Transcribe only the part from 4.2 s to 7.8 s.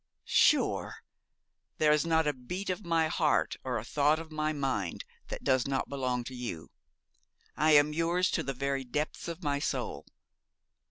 my mind that does not belong to you. I